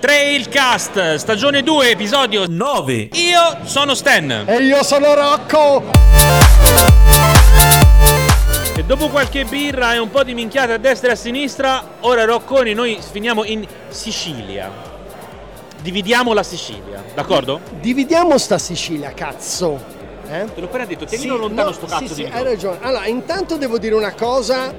[0.00, 3.08] Trailcast, stagione 2, episodio 9.
[3.14, 4.44] Io sono Stan.
[4.46, 5.90] E io sono Rocco!
[8.76, 12.24] E dopo qualche birra e un po' di minchiate a destra e a sinistra, ora
[12.24, 14.70] Rocconi noi finiamo in Sicilia.
[15.82, 17.60] Dividiamo la Sicilia, d'accordo?
[17.80, 19.82] Dividiamo sta Sicilia, cazzo!
[20.30, 20.44] Eh?
[20.54, 22.78] Te l'ho appena detto, Sì, tienilo lontano no, sto cazzo sì, di sì, hai ragione.
[22.82, 24.72] Allora, intanto devo dire una cosa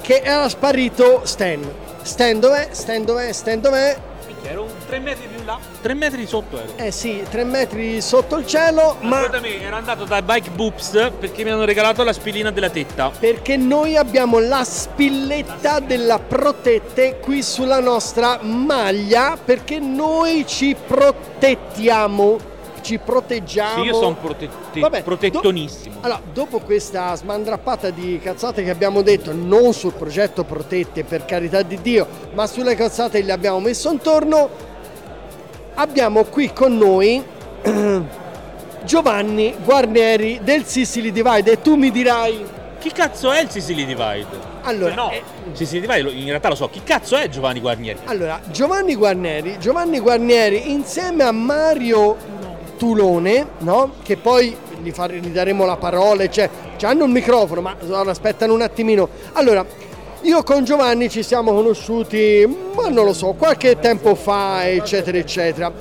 [0.00, 1.60] che era sparito Stan.
[2.00, 2.68] Stan dov'è?
[2.70, 3.32] Stan dov'è?
[3.32, 4.14] Stan dov'è?
[4.48, 5.58] Ero 3 metri più in là.
[5.82, 6.72] 3 metri sotto ero.
[6.76, 11.42] Eh sì, tre metri sotto il cielo, ma Ascoltami, ero andato da Bike Boops perché
[11.44, 13.10] mi hanno regalato la spillina della tetta.
[13.10, 22.38] perché noi abbiamo la spilletta della Protette qui sulla nostra maglia, perché noi ci protettiamo,
[22.86, 23.82] ci proteggiamo.
[23.82, 25.94] Sì, io sono protetti- Vabbè, protettonissimo.
[25.96, 31.24] do- allora, dopo questa smandrappata di cazzate che abbiamo detto, non sul progetto Protette, per
[31.24, 34.48] carità di Dio, ma sulle cazzate che gli abbiamo messo intorno,
[35.74, 37.20] abbiamo qui con noi
[38.84, 42.54] Giovanni Guarnieri del Sicily Divide e tu mi dirai...
[42.78, 44.54] Chi cazzo è il Sicily Divide?
[44.62, 45.22] Allora, no, eh,
[45.54, 46.68] Sicily Divide in realtà lo so.
[46.68, 47.98] Chi cazzo è Giovanni Guarnieri?
[48.04, 52.16] Allora, Giovanni Guarnieri, Giovanni Guarnieri insieme a Mario
[52.76, 53.92] Tulone, no?
[54.02, 56.48] Che poi gli, far- gli daremo la parola, cioè,
[56.82, 59.08] hanno un microfono, ma ora aspettano un attimino.
[59.32, 59.64] Allora,
[60.22, 65.72] io con Giovanni ci siamo conosciuti, ma non lo so, qualche tempo fa, eccetera, eccetera.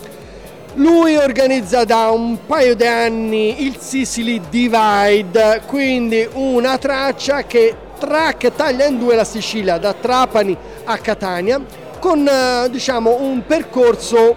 [0.75, 8.53] Lui organizza da un paio di anni il Sicily Divide, quindi una traccia che track
[8.55, 11.61] taglia in due la Sicilia da Trapani a Catania
[11.99, 14.35] con eh, diciamo un percorso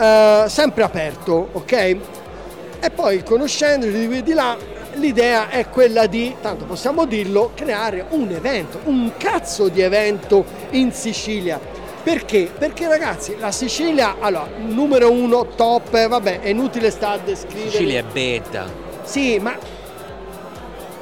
[0.00, 1.72] eh, sempre aperto, ok?
[1.72, 4.56] E poi conoscendoci di qui e di là,
[4.94, 10.92] l'idea è quella di, tanto possiamo dirlo, creare un evento, un cazzo di evento in
[10.92, 11.60] Sicilia.
[12.02, 12.50] Perché?
[12.56, 17.70] Perché ragazzi, la Sicilia, allora, numero uno, top, vabbè, è inutile sta a descrivere.
[17.70, 18.64] Sicilia è beta.
[19.02, 19.54] Sì, ma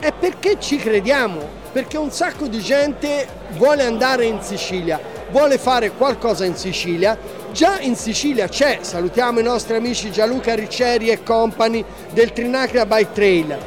[0.01, 1.39] è perché ci crediamo,
[1.71, 7.38] perché un sacco di gente vuole andare in Sicilia, vuole fare qualcosa in Sicilia.
[7.59, 13.13] Già in Sicilia c'è, salutiamo i nostri amici Gianluca Ricceri e company del Trinacria Bike
[13.13, 13.59] Trail,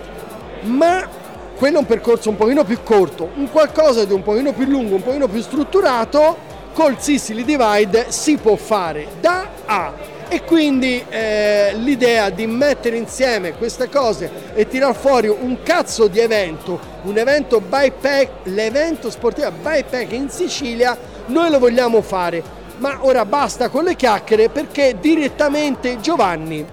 [0.62, 1.09] ma
[1.57, 4.96] quello è un percorso un pochino più corto, un qualcosa di un pochino più lungo,
[4.96, 6.38] un pochino più strutturato,
[6.74, 9.94] col Sicily Divide si può fare da A.
[10.29, 16.19] E quindi eh, l'idea di mettere insieme queste cose e tirar fuori un cazzo di
[16.19, 22.60] evento, un evento bikepack, l'evento sportivo bikepack in Sicilia, noi lo vogliamo fare.
[22.81, 26.65] Ma ora basta con le chiacchiere perché direttamente Giovanni,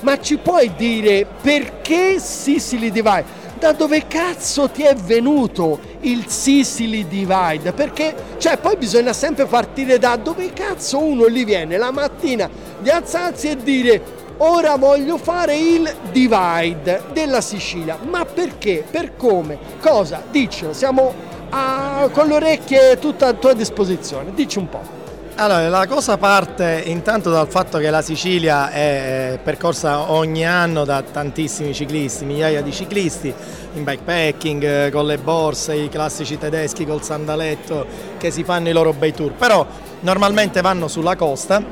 [0.00, 3.38] ma ci puoi dire perché Sicily Divide?
[3.58, 7.72] Da dove cazzo ti è venuto il Sicily Divide?
[7.72, 12.46] Perché, cioè, poi bisogna sempre partire da dove cazzo uno gli viene la mattina
[12.78, 14.02] di alzarsi e dire
[14.38, 17.96] ora voglio fare il Divide della Sicilia.
[18.02, 18.84] Ma perché?
[18.90, 19.58] Per come?
[19.80, 20.22] Cosa?
[20.30, 21.14] Diccelo, siamo
[21.48, 24.32] a- con le orecchie tutta a tua disposizione.
[24.34, 24.99] Dici un po'.
[25.40, 31.00] Allora, la cosa parte intanto dal fatto che la Sicilia è percorsa ogni anno da
[31.00, 33.32] tantissimi ciclisti, migliaia di ciclisti
[33.72, 37.86] in bikepacking, eh, con le borse, i classici tedeschi col sandaletto
[38.18, 39.66] che si fanno i loro bei tour, però
[40.00, 41.64] normalmente vanno sulla costa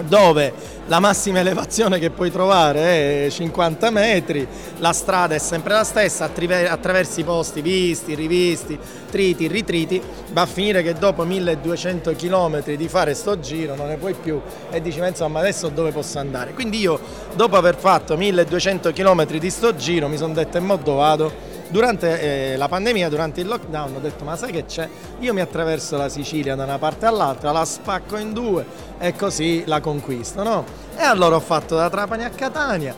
[0.00, 0.52] dove
[0.86, 4.46] la massima elevazione che puoi trovare è 50 metri,
[4.78, 8.78] la strada è sempre la stessa, attraverso i posti visti, rivisti,
[9.10, 10.02] triti, ritriti,
[10.32, 14.40] va a finire che dopo 1200 km di fare sto giro non ne puoi più
[14.70, 16.52] e dici ma insomma adesso dove posso andare?
[16.52, 17.00] Quindi io
[17.34, 21.53] dopo aver fatto 1200 km di sto giro mi sono detto e mo dove vado?
[21.74, 24.88] Durante eh, la pandemia, durante il lockdown, ho detto: Ma sai che c'è?
[25.18, 28.64] Io mi attraverso la Sicilia da una parte all'altra, la spacco in due
[28.96, 30.64] e così la conquisto, no?
[30.96, 32.94] E allora ho fatto da Trapani a Catania.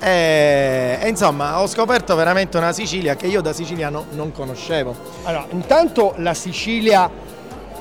[0.00, 4.96] E, e insomma, ho scoperto veramente una Sicilia che io da siciliano non conoscevo.
[5.22, 7.08] Allora, intanto la Sicilia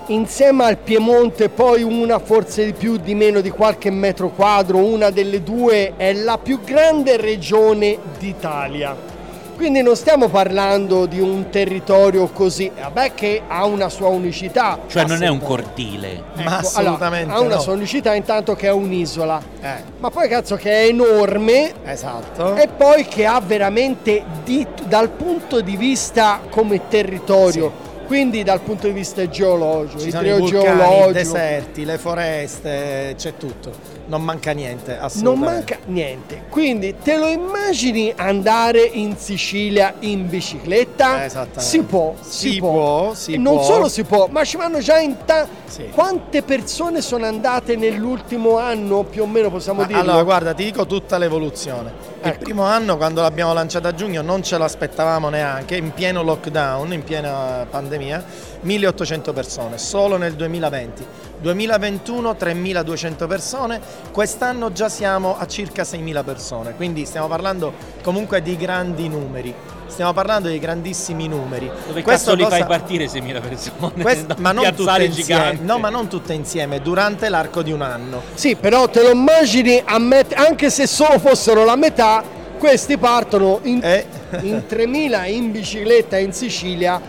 [0.09, 5.09] insieme al Piemonte, poi una forse di più di meno di qualche metro quadro, una
[5.09, 9.13] delle due è la più grande regione d'Italia.
[9.55, 14.79] Quindi non stiamo parlando di un territorio così, vabbè che ha una sua unicità.
[14.87, 16.21] Cioè non è un cortile.
[16.35, 17.61] Ma Ecco, assolutamente allora, ha una no.
[17.61, 19.41] sua unicità intanto che è un'isola.
[19.61, 22.55] Eh, Ma poi cazzo che è enorme esatto.
[22.55, 27.71] e poi che ha veramente di- dal punto di vista come territorio
[28.07, 33.13] Quindi dal punto di vista geologico, Ci sono i vulcani, i idrogeologico, deserti, le foreste,
[33.17, 33.94] c'è tutto.
[34.07, 35.43] Non manca niente, non assolutamente.
[35.51, 36.43] manca niente.
[36.49, 41.25] Quindi te lo immagini andare in Sicilia in bicicletta?
[41.25, 41.61] Esattamente.
[41.61, 42.71] Si può, si, Si può.
[42.71, 43.63] può, si non può.
[43.63, 45.89] solo si può, ma ci vanno già in ta- Sì.
[45.89, 50.01] Quante persone sono andate nell'ultimo anno, più o meno possiamo Ma dirlo?
[50.03, 51.91] Allora, guarda, ti dico tutta l'evoluzione.
[52.21, 52.43] Il Ecco.
[52.43, 57.03] primo anno, quando l'abbiamo lanciata a giugno, non ce l'aspettavamo neanche, in pieno lockdown, in
[57.03, 58.23] piena pandemia,
[58.65, 61.05] 1800 persone, solo nel 2020.
[61.39, 63.79] 2021 3200 persone,
[64.11, 69.53] quest'anno già siamo a circa 6000 persone, quindi stiamo parlando comunque di grandi numeri.
[69.87, 71.67] Stiamo parlando di grandissimi numeri.
[71.87, 74.01] Dove Questa cazzo li cosa- fai partire 6.000 persone?
[74.01, 78.23] Quest- ma, non tutte insieme, no, ma non tutte insieme, durante l'arco di un anno.
[78.33, 82.23] Sì, però te lo immagini, a met- anche se solo fossero la metà,
[82.57, 84.05] questi partono in, Eh.
[84.41, 86.99] in 3000 in bicicletta in Sicilia.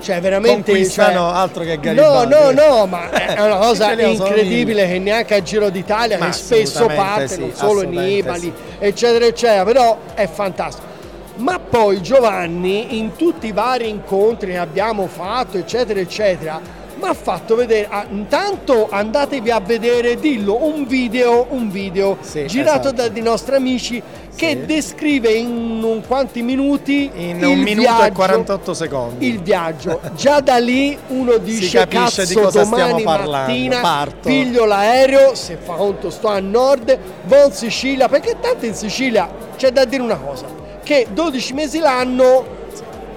[0.00, 0.72] Cioè, veramente.
[0.72, 2.34] Conquistano cioè- altro che No, Garibaldi.
[2.34, 6.86] no, no, ma è una cosa incredibile che neanche a Giro d'Italia, Ma che spesso
[6.86, 8.52] parte, sì, non solo Nibali, sì.
[8.78, 10.88] eccetera, eccetera, però è fantastico.
[11.36, 16.60] Ma poi Giovanni, in tutti i vari incontri che abbiamo fatto, eccetera, eccetera,
[17.02, 22.46] mi ha fatto vedere, ah, intanto andatevi a vedere, dillo, un video, un video Sì,
[22.46, 22.92] girato esatto.
[23.02, 24.02] da dei nostri amici
[24.36, 24.64] che Sì.
[24.66, 29.26] descrive in un quanti minuti In un minuto e viaggio, 48 secondi.
[29.26, 30.00] il viaggio.
[30.14, 35.34] Già da lì uno dice capisce cazzo di cosa stiamo parlando, mattina parto." piglio l'aereo,
[35.34, 39.84] se fa conto sto a nord, vado in Sicilia, perché tanto in Sicilia c'è da
[39.84, 40.46] dire una cosa,
[40.82, 42.58] che 12 mesi l'anno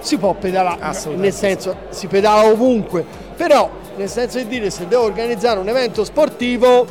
[0.00, 5.02] si può pedalare, nel senso si pedala ovunque, però nel senso di dire se devo
[5.04, 6.86] organizzare un evento sportivo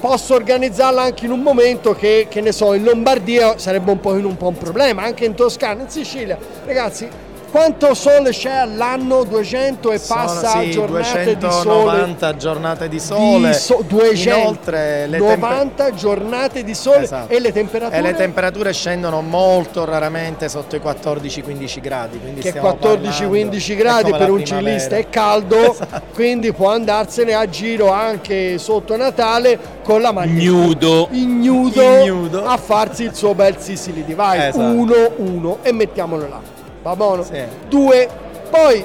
[0.00, 4.10] posso organizzarla anche in un momento che, che ne so, in Lombardia sarebbe un po'
[4.10, 6.36] un, po' un problema, anche in Toscana, in Sicilia.
[6.66, 7.08] Ragazzi,
[7.54, 9.22] quanto sole c'è all'anno?
[9.22, 11.62] 200 e Sono, passa sì, giornate di sole.
[11.62, 13.48] 290 giornate di sole.
[13.50, 17.32] Di so- 200, Inoltre le tempe- 90 giornate di sole Esatto.
[17.32, 22.18] e le temperature E le temperature scendono molto raramente sotto i 14-15 gradi.
[22.18, 25.76] Quindi che stiamo 14-15 parlando- gradi per un ciclista è caldo,
[26.12, 31.06] quindi può andarsene a giro anche sotto Natale con la maglia Nudo.
[31.12, 32.44] ignudo, Ignudo.
[32.44, 34.58] a farsi il suo bel Sicily Divide Esatto.
[34.60, 36.53] 1-1 e mettiamolo là.
[36.84, 37.24] Va buono?
[37.24, 37.42] Sì.
[37.66, 38.06] Due.
[38.50, 38.84] Poi,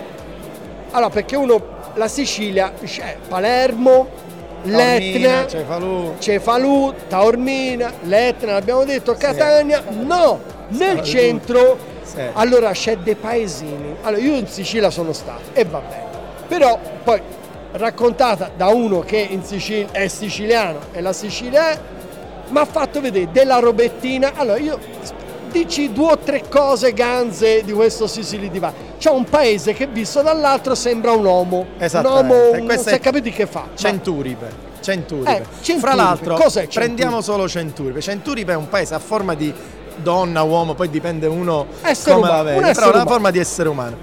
[0.91, 1.61] allora perché uno,
[1.95, 4.07] la Sicilia c'è Palermo,
[4.63, 6.15] l'Etna, Cefalù.
[6.17, 11.03] Cefalù, Taormina, l'Etna, l'abbiamo detto, Catania, no, nel Salù.
[11.03, 12.21] centro, Sì.
[12.33, 16.03] allora c'è dei paesini, allora io in Sicilia sono stato e va bene,
[16.47, 17.21] però poi
[17.73, 21.79] raccontata da uno che in Sicilia è siciliano e la Sicilia è,
[22.47, 24.79] mi ha fatto vedere della robettina, allora io
[25.49, 30.21] dici due o tre cose ganze di questo Sicily Divide, c'è un paese che visto
[30.21, 32.33] dall'altro sembra un uomo, un Esattamente.
[32.35, 34.67] uomo, non si è capito che fa, Centuripe.
[34.81, 35.29] Centuripe.
[35.29, 35.79] Eh, Centuripe.
[35.79, 36.79] Fra l'altro, Cos'è Centuripe?
[36.79, 38.01] prendiamo solo Centuripe.
[38.01, 39.53] Centuripe è un paese a forma di
[39.97, 43.31] donna, uomo, poi dipende uno Essere come umano, la un vede, però è una forma
[43.31, 43.97] di essere umano.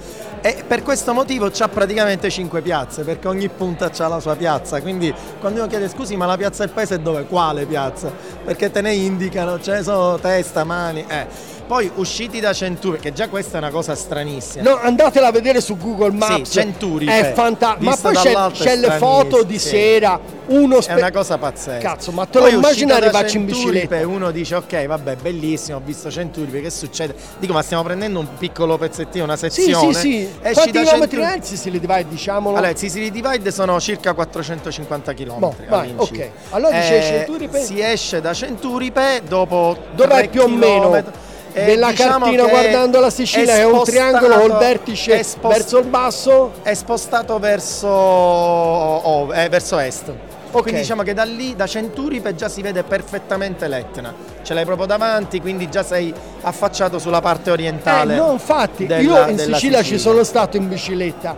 [0.47, 4.81] E per questo motivo c'ha praticamente 5 piazze, perché ogni punta ha la sua piazza.
[4.81, 7.25] Quindi quando uno chiede scusi, ma la piazza del paese è dove?
[7.25, 8.13] Quale piazza?
[8.45, 11.05] Perché te ne indicano, ce ne sono testa, mani.
[11.09, 11.27] Eh.
[11.67, 14.63] Poi usciti da Centuripe, che già questa è una cosa stranissima.
[14.71, 16.51] No, andatela a vedere su Google Maps.
[16.53, 17.91] Centuripe, È fantastico.
[17.91, 19.69] Ma poi c'è, è c'è le foto di sì.
[19.71, 20.35] sera.
[20.47, 21.79] Uno È spe- una cosa pazzesca.
[21.81, 24.07] Cazzo, ma te lo Poi immagini uscita da arrivarci in bicicletta?
[24.07, 27.17] Uno dice ok, vabbè, bellissimo, ho visto Centuripe, che succede?
[27.39, 29.93] Dico, ma stiamo prendendo un piccolo pezzettino, una Sì, sezione.
[29.95, 30.29] sì, sì.
[30.41, 32.55] Esci Quanti chilometri è il Sicily Divide, diciamolo?
[32.57, 35.39] Allora, il Sicily Divide sono circa 450 km.
[35.39, 36.31] Boh, vai, ok.
[36.51, 37.61] Allora dice Centuripe?
[37.65, 41.26] Si esce da Centuripe dopo Dov'è più o meno?
[41.59, 45.57] Eh, Nella diciamo cartina guardando la Sicilia è, un spostato- triangolo col vertice è spost-
[45.57, 46.53] verso il basso.
[46.63, 50.13] è spostato verso, oh, eh, verso est.
[50.51, 50.61] Ok.
[50.63, 54.13] Quindi diciamo che da lì, da Centuripe, già si vede perfettamente l'Etna.
[54.43, 58.15] Ce l'hai proprio davanti, quindi già sei affacciato sulla parte orientale.
[58.15, 61.37] Eh, no, infatti, della- io in della Sicilia, ci sono stato in bicicletta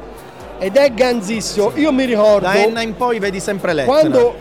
[0.59, 1.71] ed è ganzissimo.
[1.77, 3.93] Io mi ricordo Da Enna in poi vedi sempre l'Etna.
[3.93, 4.35] quando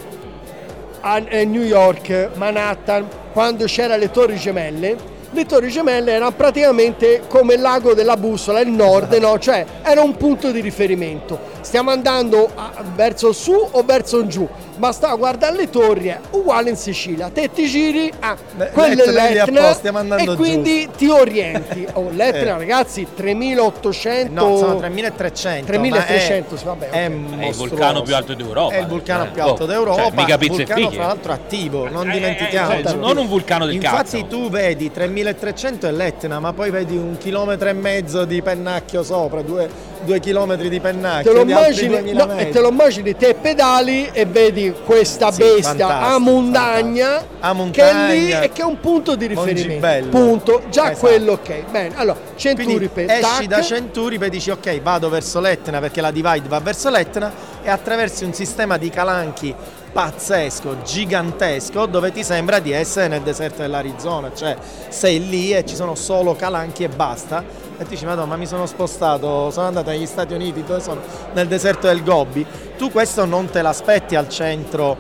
[1.02, 7.24] a a New York, Manhattan, quando c'era le Torri Gemelle, le Torri Gemelle erano praticamente
[7.28, 9.38] come il lago della bussola, il nord, no?
[9.38, 11.56] cioè era un punto di riferimento.
[11.68, 14.48] Stiamo andando a- verso su o verso giù?
[14.78, 17.30] Basta guardare le torri, è uguale in Sicilia.
[17.30, 19.76] Te ti giri, ah, Beh, quello è l'Etna
[20.16, 20.36] è e giù.
[20.38, 21.86] quindi ti orienti.
[21.98, 22.58] Oh, l'Etna Eh.
[22.60, 24.32] ragazzi, 3800...
[24.32, 25.66] No, sono 3300.
[25.66, 26.92] 3300, ma sì, vabbè, ok.
[26.94, 27.10] È,
[27.42, 28.74] È il vulcano più alto d'Europa.
[28.76, 30.02] È il vulcano Eh, più alto oh, d'Europa.
[30.04, 30.96] Cioè, mica e vulcano fighe.
[30.96, 32.72] fra l'altro attivo, non Eh, dimentichiamo.
[32.74, 34.26] eh, eh, non un vulcano del Infatti cazzo.
[34.28, 39.42] tu vedi 3300 è l'Etna, ma poi vedi un chilometro e mezzo di pennacchio sopra,
[39.42, 39.68] due,
[40.04, 43.16] due chilometri di te pennacchio lo di altri immagini, 2000 no, e te lo immagini
[43.16, 47.26] te pedali e vedi questa Sì, bestia a montagna,
[47.72, 50.10] che è lì e che è un punto di riferimento.
[50.10, 51.08] Punto, già Esatto.
[51.08, 51.64] quello ok.
[51.70, 56.12] Bene, allora Centuripe, Quindi esci da Centuripe e dici ok vado verso l'Etna perché la
[56.12, 57.32] Divide va verso l'Etna
[57.64, 59.54] e attraversi un sistema di calanchi
[59.98, 64.56] pazzesco, gigantesco dove ti sembra di essere nel deserto dell'Arizona, cioè
[64.90, 67.44] sei lì e ci sono solo calanchi e basta.
[67.76, 71.02] E ti dici madonna ma mi sono spostato, sono andato negli Stati Uniti, dove sono?
[71.34, 72.46] Nel deserto del Gobi,
[72.78, 74.96] tu questo non te l'aspetti al centro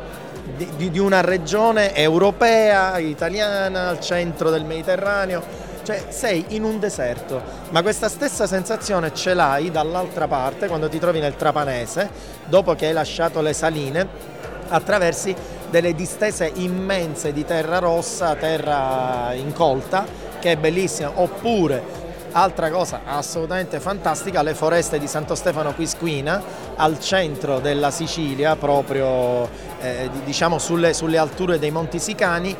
[0.55, 5.43] di, di- di una regione europea, italiana, al centro del Mediterraneo,
[5.83, 7.39] cioè sei in un deserto,
[7.69, 12.09] ma questa stessa sensazione ce l'hai dall'altra parte quando ti trovi nel Trapanese,
[12.45, 14.35] dopo che hai lasciato le saline,
[14.67, 15.35] attraversi
[15.69, 20.05] delle distese immense di terra rossa, terra incolta,
[20.39, 22.05] che è bellissima, oppure
[22.37, 26.39] Altra cosa assolutamente fantastica, le foreste di Santo Stefano Quisquina
[26.75, 32.55] al centro della Sicilia, proprio eh, di- diciamo sulle, sulle alture dei Monti Sicani,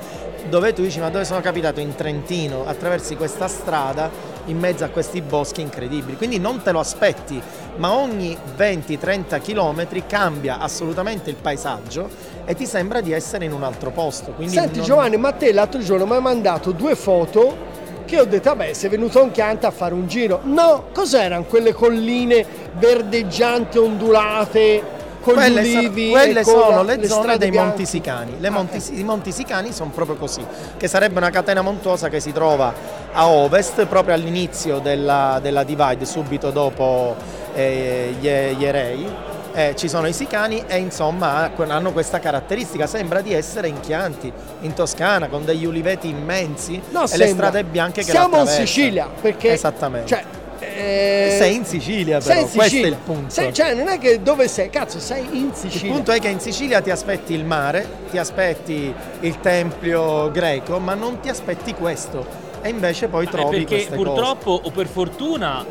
[0.49, 1.79] dove tu dici ma dove sono capitato?
[1.79, 4.09] In Trentino, attraversi questa strada
[4.45, 6.17] in mezzo a questi boschi incredibili.
[6.17, 7.39] Quindi non te lo aspetti,
[7.77, 12.09] ma ogni 20-30 km cambia assolutamente il paesaggio
[12.45, 14.33] e ti sembra di essere in un altro posto.
[14.45, 18.49] Senti non- Giovanni, ma te l'altro giorno mi hai mandato due foto che ho detto,
[18.49, 20.39] vabbè, sei venuto a un Chianti a fare un giro.
[20.43, 22.45] No, cos'erano quelle colline
[22.77, 26.09] verdeggianti, ondulate, con Quelle, gli so- ulivi?
[26.11, 27.69] quelle sono la- le, zone dei bianche?
[27.69, 28.35] Monti Sicani.
[28.39, 28.93] Le Ah, Monti- ecco.
[28.93, 30.41] I Monti Sicani sono proprio così,
[30.77, 32.73] che sarebbe una catena montuosa che si trova
[33.11, 37.13] a ovest, proprio all'inizio della, della divide, subito dopo
[37.57, 39.05] eh, gli, gli Erei.
[39.53, 44.31] Eh, ci sono i Sicani e insomma hanno questa caratteristica, sembra di essere in Chianti,
[44.61, 47.47] in Toscana, con degli uliveti immensi No, e le sembra.
[47.47, 48.47] strade bianche che Siamo in.
[48.47, 49.53] Sicilia, perché...
[49.53, 50.07] Esattamente.
[50.09, 50.23] Cioè,
[50.59, 52.87] eh, sei in Sicilia però, sei in questo è Sicilia.
[52.89, 53.29] il punto.
[53.33, 54.69] Sei- cioè, non è che dove sei?
[54.69, 55.91] Cazzo, sei in Il Sicilia.
[55.91, 60.93] punto è che in Sicilia ti aspetti il mare, ti aspetti il tempio greco, ma
[60.93, 62.45] non ti aspetti questo.
[62.67, 65.65] E invece poi Eh, trovi perché queste purtroppo o per fortuna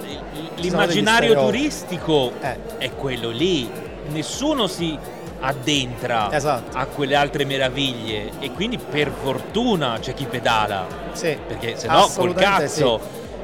[0.55, 2.57] l'immaginario turistico Eh.
[2.79, 3.71] è quello lì.
[4.09, 4.99] Nessuno si
[5.41, 6.75] addentra Esatto.
[6.75, 10.87] a quelle altre meraviglie e quindi per fortuna c'è chi pedala.
[11.11, 11.33] cose.
[11.33, 12.99] Sì, Perché se no col cazzo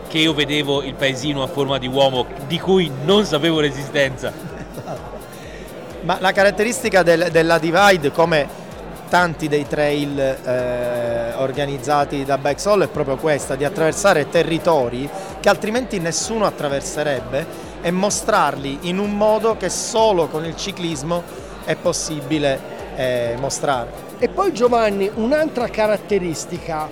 [0.09, 4.32] che io vedevo il paesino a forma di uomo di cui non sapevo l'esistenza.
[4.32, 4.80] sì.
[6.04, 8.49] Ma la caratteristica del- della Divide, come
[9.12, 15.07] tanti dei trail eh, organizzati da Bexol, è proprio questa, di attraversare territori
[15.38, 17.45] che altrimenti nessuno attraverserebbe
[17.83, 21.23] e mostrarli in un modo che solo con il ciclismo
[21.66, 22.59] è possibile
[22.97, 23.90] eh, mostrare.
[24.19, 26.88] E poi Giovanni, un'altra caratteristica,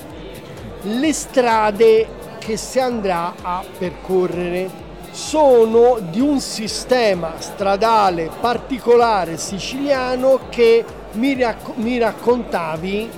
[0.82, 4.68] le strade che si andrà a percorrere
[5.10, 13.10] sono di un sistema stradale particolare siciliano che mi, racco- mi raccontavi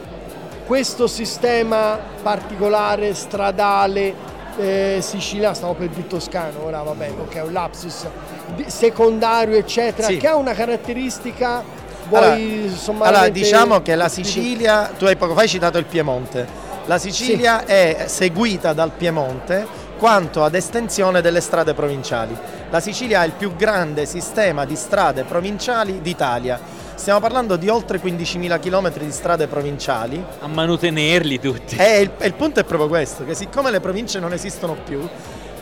[0.66, 7.52] questo sistema particolare stradale eh, siciliano, stavo per dire toscano, ora va bene, ok, un
[7.52, 8.06] lapsus,
[8.66, 10.16] secondario eccetera, Sì.
[10.18, 11.62] che ha una caratteristica,
[12.11, 12.34] Allora,
[13.06, 16.46] allora, diciamo che la Sicilia, tu hai poco fa hai citato il Piemonte,
[16.87, 19.66] la Sicilia è seguita dal Piemonte
[19.99, 22.37] quanto ad estensione delle strade provinciali.
[22.70, 26.58] La Sicilia ha il più grande sistema di strade provinciali d'Italia.
[26.94, 31.75] Stiamo parlando di oltre 15.000 km di strade provinciali A manutenerli tutti.
[31.76, 35.06] e il, e il punto è proprio questo, che siccome le province non esistono più,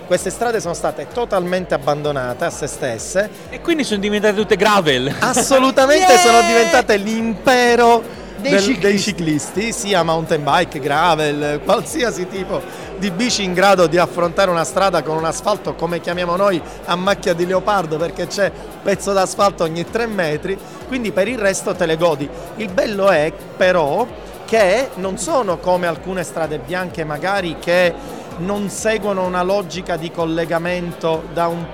[0.07, 5.15] queste strade sono state totalmente abbandonate a se stesse E quindi sono diventate tutte gravel.
[5.21, 6.19] assolutamente Yeah!
[6.27, 8.03] sono diventate l'impero
[8.37, 8.81] Dei del- ciclisti.
[8.87, 12.61] dei ciclisti, sia mountain bike, gravel, qualsiasi tipo
[12.99, 16.97] di bici in grado di affrontare una strada con un asfalto come chiamiamo noi a
[16.97, 18.51] macchia di leopardo perché c'è
[18.83, 22.29] pezzo d'asfalto ogni tre metri, quindi per il resto te le godi.
[22.57, 24.07] Il bello è però
[24.45, 27.95] che non sono come alcune strade bianche magari che
[28.39, 31.65] non seguono una logica di collegamento da un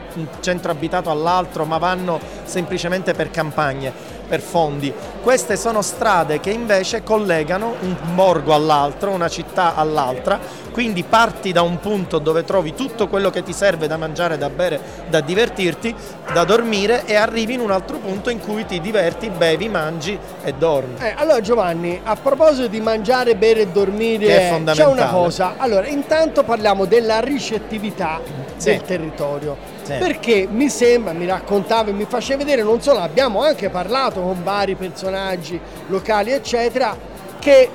[0.40, 3.92] centro abitato all'altro, ma vanno semplicemente per campagne,
[4.26, 4.92] per fondi.
[5.23, 10.38] Queste sono strade che invece collegano un borgo all'altro, una città all'altra,
[10.73, 14.50] quindi parti da un punto dove trovi tutto quello che ti serve da mangiare, da
[14.50, 14.78] bere,
[15.09, 15.95] da divertirti,
[16.33, 20.52] da dormire e arrivi in un altro punto in cui ti diverti, bevi, mangi e
[20.52, 20.97] dormi.
[20.99, 25.54] Eh, allora Giovanni, a proposito di mangiare, bere e dormire, c'è una cosa.
[25.56, 28.70] Allora, intanto parliamo della ricettività Sì.
[28.70, 29.56] del territorio.
[29.82, 29.94] Sì.
[29.98, 34.75] Perché mi sembra, mi raccontavi, mi faceva vedere, non solo, abbiamo anche parlato con vari
[34.75, 36.96] personaggi locali, eccetera,
[37.38, 37.68] che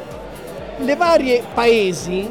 [0.77, 2.29] le varie paesi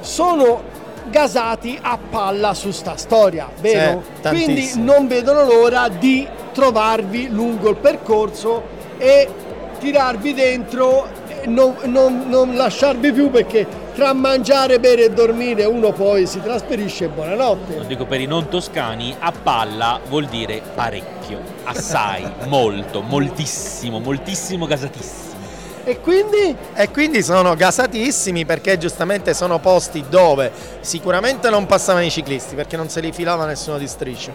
[0.00, 0.70] sono
[1.10, 4.02] gasati a palla su sta storia, vero?
[4.22, 8.62] Sì, Quindi non vedono l'ora di trovarvi lungo il percorso
[8.98, 9.28] e
[9.78, 15.92] tirarvi dentro e non, non- non lasciarvi più perché tra mangiare, bere e dormire uno
[15.92, 17.76] poi si trasferisce e buonanotte.
[17.76, 24.66] Lo dico per i non toscani, a palla vuol dire parecchio, assai, molto, moltissimo, moltissimo
[24.66, 25.30] gasatissimo.
[25.84, 32.10] E quindi E quindi sono gasatissimi perché giustamente sono posti dove sicuramente non passavano i
[32.10, 34.30] ciclisti perché non se li filava nessuno di striscio,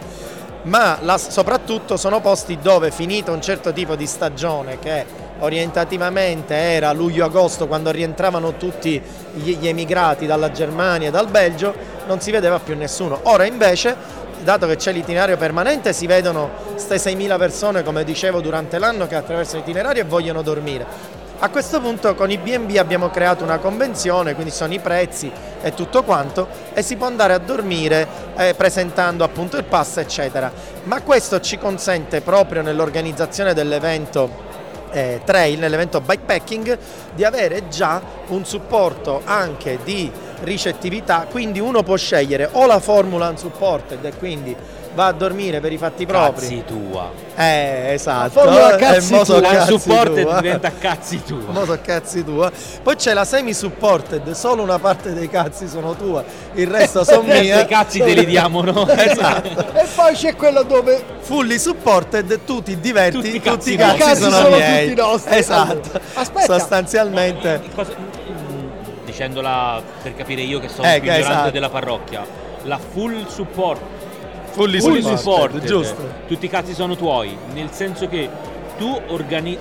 [0.64, 5.06] ma la- soprattutto sono posti dove finito un certo tipo di stagione che
[5.40, 9.00] orientativamente era luglio-agosto quando rientravano tutti
[9.34, 11.74] gli, emigrati dalla Germania e dal Belgio,
[12.06, 13.20] non si vedeva più nessuno.
[13.24, 13.94] Ora invece,
[14.42, 19.14] dato che c'è l'itinerario permanente, si vedono queste 6.000 persone, come dicevo, durante l'anno che
[19.14, 21.16] attraversano l'itinerario e vogliono dormire.
[21.40, 25.30] A questo punto con i B&B abbiamo creato una convenzione, quindi sono i prezzi
[25.62, 30.50] e tutto quanto e si può andare a dormire eh, presentando appunto il pass eccetera.
[30.84, 34.47] Ma questo ci consente proprio nell'organizzazione dell'evento
[34.90, 36.78] eh, trail, nell'evento bikepacking,
[37.14, 43.28] di avere già un supporto anche di ricettività, quindi uno può scegliere o la formula
[43.28, 44.56] unsupported e quindi
[44.98, 46.40] va a dormire per i fatti propri.
[46.48, 47.08] Cazzi tua.
[47.36, 48.34] Eh, esatto.
[48.34, 49.40] La formula Eh, cazzi so tua.
[49.40, 50.40] La cazzi supported tua.
[50.40, 51.52] diventa cazzi tua.
[51.52, 52.50] Mo so cazzi tua.
[52.82, 56.24] Poi c'è la semi-supported, solo una parte dei cazzi sono tua,
[56.54, 57.64] il resto sono I mia.
[57.66, 58.86] cazzi te li diamo noi.
[58.98, 59.48] Esatto.
[59.78, 63.76] e poi c'è quello dove Fully supported, tu ti diverti, Tutti i tutti, cazzi i
[63.76, 64.20] cazzi, nostri.
[64.22, 64.88] sono, sono miei.
[64.88, 65.36] tutti nostri.
[65.36, 65.70] Esatto.
[65.92, 66.58] Allora, aspetta.
[66.58, 67.60] Sostanzialmente.
[67.62, 68.68] Mm,
[69.04, 71.50] dicendola per capire io che sono Eh, il più ignorante esatto.
[71.50, 72.24] della parrocchia.
[72.64, 73.80] La full support,
[74.58, 76.08] Fully, full supported, supported, giusto.
[76.26, 78.28] tutti i cazzi sono tuoi, nel senso che
[78.76, 79.56] tu organi-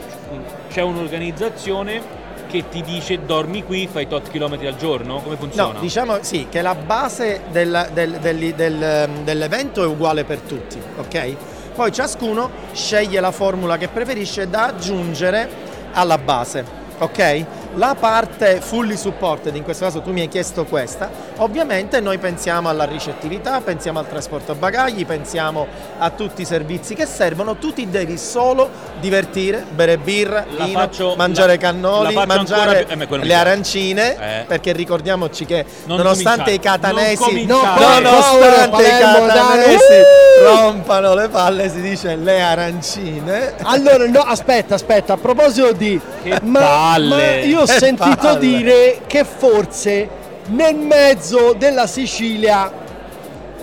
[0.71, 2.01] c'è un'organizzazione
[2.49, 5.73] che ti dice dormi qui, fai tot chilometri al giorno, come funziona?
[5.73, 10.81] No, diciamo sì, che la base del- del- del- del- dell'evento è uguale per tutti,
[10.97, 11.35] ok?
[11.75, 15.47] Poi ciascuno sceglie la formula che preferisce da aggiungere
[15.93, 16.65] alla base,
[16.97, 17.45] ok?
[17.75, 22.69] La parte fully supported, in questo caso tu mi hai chiesto questa, ovviamente noi pensiamo
[22.69, 25.67] alla ricettività, pensiamo al trasporto bagagli, pensiamo
[25.99, 28.69] a tutti i servizi che servono, tu ti devi solo
[28.99, 34.15] divertire, bere birra, La vino, faccio- mangiare la- cannoli, la mangiare più- eh, le arancine,
[34.41, 34.43] Eh.
[34.47, 37.61] perché ricordiamoci che Non nonostante i catanesi Non.
[37.61, 40.43] No, nonostante i catanesi dai.
[40.43, 45.99] rompano le palle si dice le arancine Allora, no, aspetta, aspetta, a proposito di...
[46.23, 47.15] Che ma, palle.
[47.15, 48.39] ma io ho Che sentito palle.
[48.39, 50.09] dire che forse
[50.49, 52.71] nel mezzo della Sicilia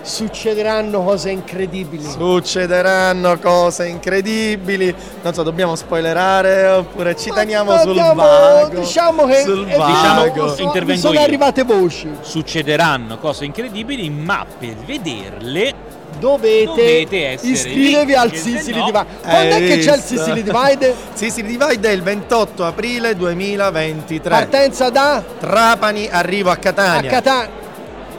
[0.03, 2.05] succederanno cose incredibili.
[2.05, 9.41] succederanno cose incredibili non so dobbiamo spoilerare oppure ci Ma teniamo sul vago Diciamo che
[9.41, 11.21] sul vago Diciamo- so- mi sono io.
[11.23, 12.11] arrivate voci.
[12.21, 15.73] Succederanno cose incredibili, ma per vederle
[16.19, 19.07] Dovete, Dovete iscrivervi al Sicily no- Divide.
[19.23, 20.03] Quando è che c'è il?
[20.03, 20.95] Sicily Divide?
[21.15, 27.63] Sicily Divide è il 28 aprile 2023 Partenza da Trapani arrivo a a Catania Catania.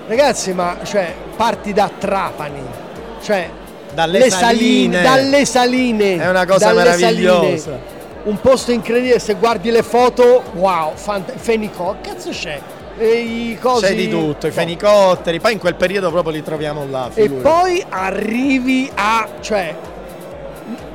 [0.07, 2.61] Ragazzi, ma cioè, parti da Trapani.
[3.23, 3.49] Cioè,
[3.91, 5.01] Dalle le saline.
[5.01, 6.17] dalle saline.
[6.17, 7.57] È una cosa meravigliosa.
[7.57, 7.93] saline.
[8.25, 12.59] Un posto incredibile, se guardi le foto, wow, fant- Fenico, cazzo c'è?
[12.97, 13.85] E i cosi...
[13.85, 17.41] c'è di tutto i fenicotteri poi in quel periodo proprio li troviamo là E figurati.
[17.41, 19.75] poi arrivi a, cioè,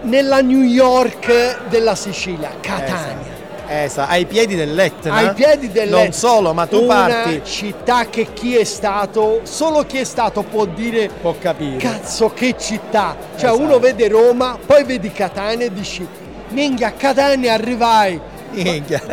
[0.03, 3.39] nella New York della Sicilia, Catania.
[3.73, 5.15] Esatto, ai piedi dell'Etna.
[5.15, 9.85] Ai piedi del Non solo, ma tu una parti, città che chi è stato, solo
[9.87, 11.77] chi è stato può dire può capire.
[11.77, 13.15] cazzo che città.
[13.37, 13.63] Cioè Esatto.
[13.63, 16.05] uno vede Roma, poi vedi Catania e dici
[16.49, 18.21] minchia a Catania arrivai.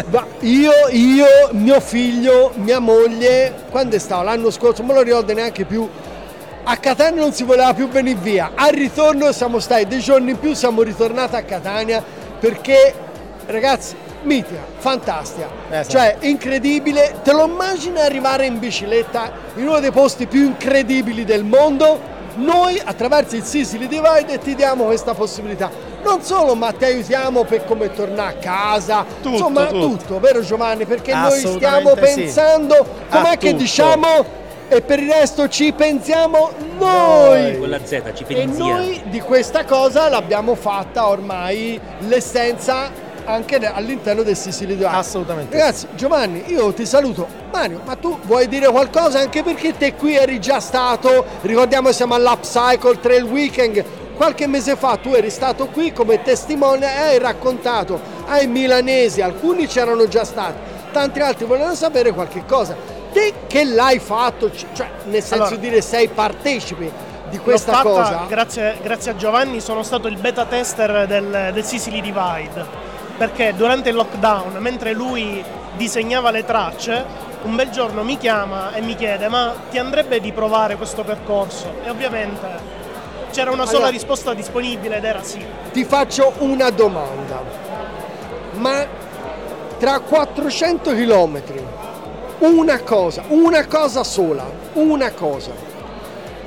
[0.09, 5.33] Ma io, io, mio figlio, mia moglie, quando stavo l'anno scorso, non me lo ricordo
[5.33, 5.87] neanche più,
[6.63, 8.51] a Catania non si voleva più venire via.
[8.55, 12.03] Al ritorno siamo stati dei giorni in più, siamo ritornati a Catania
[12.39, 12.93] perché,
[13.45, 15.47] ragazzi, mitica, fantastica.
[15.69, 15.89] Esatto.
[15.89, 17.21] Cioè, incredibile.
[17.23, 22.15] Te lo immagini arrivare in bicicletta in uno dei posti più incredibili del mondo?
[22.35, 25.71] Noi attraverso il Sicily Divide ti diamo questa possibilità.
[26.07, 29.87] Non solo, ma ti aiutiamo per come tornare a casa, Tutto, insomma tutto.
[29.97, 30.85] tutto, vero Giovanni?
[30.85, 31.99] Perché noi stiamo sì.
[31.99, 32.75] pensando,
[33.09, 33.61] A com'è che tutto.
[33.61, 34.07] diciamo?
[34.69, 37.57] E per il resto ci pensiamo noi.
[37.59, 38.71] Con la Z ci E pensiamo.
[38.71, 44.87] noi di questa cosa l'abbiamo fatta ormai l'essenza anche all'interno del Sicily Divide.
[44.87, 45.57] Assolutamente.
[45.57, 47.27] Ragazzi, Giovanni, io ti saluto.
[47.51, 49.19] Mario, ma tu vuoi dire qualcosa?
[49.19, 53.83] Anche perché te qui eri già stato, ricordiamo siamo all'Upcycle Trail Weekend.
[54.17, 59.67] Qualche mese fa tu eri stato qui come testimone e hai raccontato ai milanesi, alcuni
[59.67, 60.57] c'erano già stati,
[60.91, 62.75] tanti altri volevano sapere qualche cosa.
[63.13, 65.55] te che l'hai fatto, cioè nel senso Allora.
[65.55, 66.91] di dire sei partecipe
[67.29, 68.25] di questa fatta cosa.
[68.27, 72.65] Grazie, grazie a Giovanni sono stato il beta tester del, del Sicily Divide.
[73.17, 75.43] Perché durante il lockdown, mentre lui
[75.75, 77.05] disegnava le tracce,
[77.43, 81.71] un bel giorno mi chiama e mi chiede ma ti andrebbe di provare questo percorso?
[81.83, 82.85] E ovviamente
[83.31, 85.43] c'era una sola Allora- risposta disponibile ed era sì.
[85.71, 87.43] Ti faccio una domanda.
[88.53, 88.85] Ma
[89.77, 91.41] tra 400 km,
[92.39, 95.51] una cosa, una cosa sola, una cosa,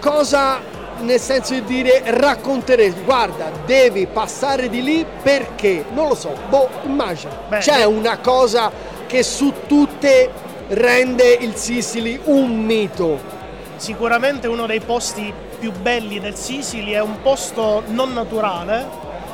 [0.00, 0.60] cosa
[1.00, 6.68] nel senso di dire racconteresti, guarda, devi passare di lì perché, non lo so, boh,
[6.84, 8.70] immagina, Beh, c'è una cosa
[9.06, 10.30] che su tutte
[10.68, 13.38] rende il Sicily un mito.
[13.80, 18.86] Sicuramente uno dei posti più belli del Sicily è un posto non naturale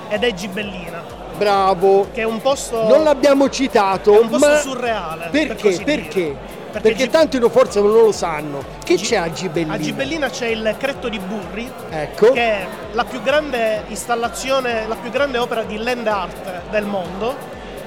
[0.08, 1.02] ed è Gibellina,
[1.36, 2.06] Bravo.
[2.12, 5.28] che è un posto, Non l'abbiamo citato, è un posto ma surreale.
[5.32, 5.62] per perché?
[5.70, 6.20] così Perché?
[6.22, 6.54] dire.
[6.70, 8.62] Perché, Gib- tanti no- forse non lo sanno.
[8.84, 9.74] Che Gi- c'è a Gibellina?
[9.74, 12.30] A Gibellina c'è il Cretto di Burri, Ecco.
[12.30, 17.34] che è la più grande installazione, la più grande opera di land art del mondo,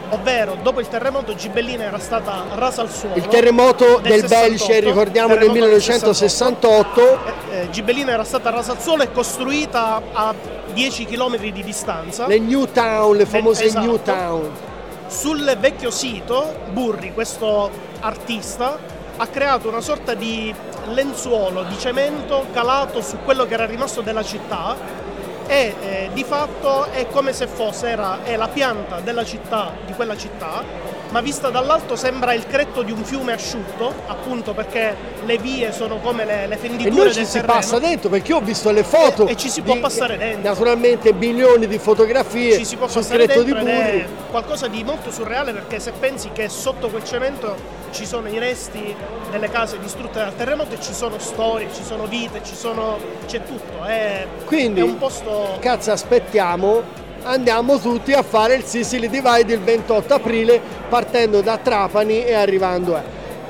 [0.09, 3.15] ovvero dopo il terremoto Gibellina era stata rasa al suolo.
[3.15, 7.01] Il terremoto del, 68, Belce, ricordiamo nel terremoto del 1968.
[7.01, 10.33] Eh, eh, Gibellina era stata rasa al suolo e costruita a
[10.73, 12.27] 10 km di distanza.
[12.27, 13.85] Le New Town, le famose esatto.
[13.85, 14.51] New Town.
[15.07, 17.69] Sul vecchio sito, Burri, questo
[17.99, 18.77] artista,
[19.17, 20.53] ha creato una sorta di
[20.93, 24.75] lenzuolo di cemento calato su quello che era rimasto della città
[25.49, 29.93] e eh, di fatto è come se fosse era, è la pianta della città, di
[29.93, 30.63] quella città,
[31.09, 35.97] ma vista dall'alto sembra il cretto di un fiume asciutto, appunto perché le vie sono
[35.97, 37.53] come le, le E fenditure noi del ci si terreno.
[37.53, 39.25] passa dentro perché io ho visto le foto.
[39.25, 40.47] E- e ci si può passare dentro.
[40.47, 43.71] Naturalmente milioni di fotografie ci si può sul passare Cretto di Burri.
[44.01, 48.39] è qualcosa di molto surreale perché se pensi che sotto quel cemento ci sono i
[48.39, 48.95] resti
[49.31, 52.97] delle case distrutte dal terremoto e ci sono storie, ci sono vite, ci sono...
[53.25, 55.57] c'è tutto, è, Quindi, è un posto...
[55.59, 56.81] Cazzo, aspettiamo,
[57.23, 62.95] andiamo tutti a fare il Sicily Divide il 28 aprile partendo da Trapani e arrivando
[62.95, 63.03] a...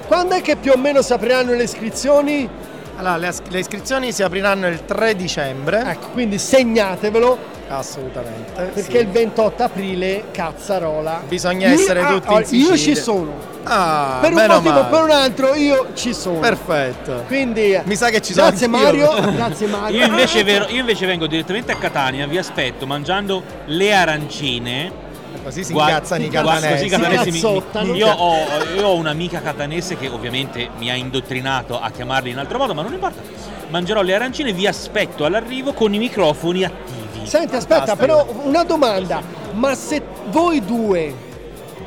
[0.07, 2.49] Quando è che più o meno si apriranno le iscrizioni?
[2.95, 5.83] Allora, le, le iscrizioni si apriranno il 3 dicembre.
[5.85, 8.51] Ecco, quindi segnatevelo Assolutamente.
[8.73, 8.97] perché sì.
[8.97, 11.21] il 28 aprile, cazzarola.
[11.27, 13.33] Bisogna Io- essere ah, tutti in ah, Io ci sono.
[13.71, 16.39] Ah, per un motivo o per un altro io ci sono.
[16.39, 17.23] Perfetto.
[17.27, 19.11] Quindi Mi sa che ci sono Grazie anch'io.
[19.11, 19.97] Mario, grazie Mario.
[19.99, 25.07] Io invece, vero- io invece vengo direttamente a Catania, vi aspetto mangiando le arancine.
[25.43, 26.87] Così si Guarda- incazzano i catanesi.
[26.89, 28.35] catanesi mi- mi- io, ho,
[28.75, 32.81] io ho un'amica catanese che ovviamente mi ha indottrinato a chiamarli in altro modo, ma
[32.81, 33.21] non importa.
[33.69, 37.27] Mangerò le arancine, vi aspetto all'arrivo con i microfoni attivi.
[37.27, 39.21] Senti, aspetta, però una domanda.
[39.53, 41.13] Ma se voi due,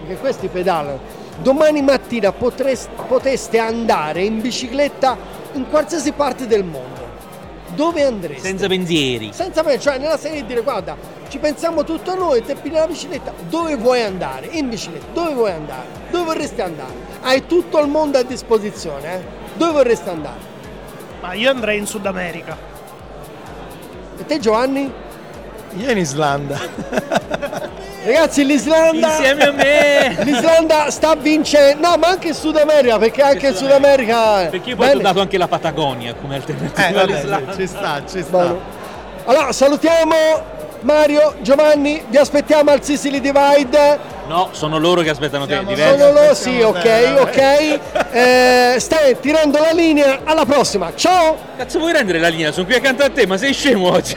[0.06, 1.00] che questi pedalano,
[1.42, 5.16] domani mattina potrest- poteste andare in bicicletta
[5.54, 7.00] in qualsiasi parte del mondo,
[7.74, 8.46] dove andreste?
[8.46, 9.30] Senza pensieri.
[9.32, 10.96] Senza me, cioè nella serie di dire guarda,
[11.28, 14.46] ci pensiamo tutto noi, te pigli la bicicletta, dove vuoi andare?
[14.52, 15.86] In bicicletta, dove vuoi andare?
[16.10, 17.10] Dove vorresti andare?
[17.20, 19.20] Hai tutto il mondo a disposizione, eh?
[19.54, 20.50] Dove vorresti andare?
[21.20, 22.56] Ma io andrei in Sud America.
[24.18, 24.92] E te Giovanni?
[25.76, 27.70] Io in Islanda.
[28.04, 29.08] Ragazzi, l'Islanda...
[29.08, 30.16] Insieme a me!
[30.24, 34.46] L'Islanda sta vincendo, no, ma anche in Sud America, perché anche in Sud America.
[34.50, 37.54] Perché io poi ho dato anche la Patagonia come alternativa Eh, all'Islanda.
[37.54, 38.30] ci sta, ci sta.
[38.30, 38.60] Buono.
[39.26, 40.14] Allora, salutiamo
[40.80, 43.98] Mario, Giovanni, vi aspettiamo al Sicily Divide.
[44.26, 45.98] No, sono loro che aspettano te, Siamo diverso.
[45.98, 47.80] Sono loro, sì, ok, te, ok.
[48.10, 51.36] Eh, stai tirando la linea, alla prossima, ciao!
[51.56, 52.50] Cazzo vuoi rendere la linea?
[52.50, 54.16] Sono qui accanto a te, ma sei scemo oggi?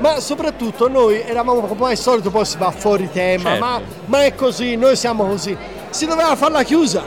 [0.00, 3.64] Ma soprattutto noi eravamo come al solito, poi si va fuori tema, Certo.
[3.64, 5.56] ma, ma è così, noi siamo così.
[5.90, 7.02] Si doveva fare la chiusa.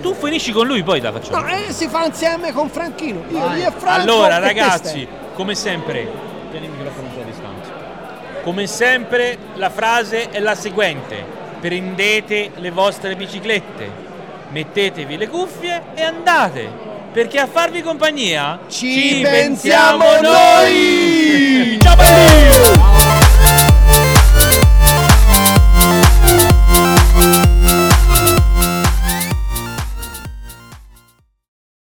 [0.00, 1.38] Tu finisci con lui, poi la facciamo.
[1.38, 3.24] No, eh, si fa insieme con Franchino.
[3.28, 6.08] Io, io e Franco Allora, ragazzi, come sempre,
[6.50, 7.70] tieni il microfono un po' a distanza.
[8.42, 11.22] Come sempre, la frase è la seguente:
[11.60, 13.90] prendete le vostre biciclette,
[14.48, 16.88] mettetevi le cuffie e andate.
[17.12, 21.76] Perché a farvi compagnia Ci pensiamo noi!
[21.80, 22.89] Ciao belli!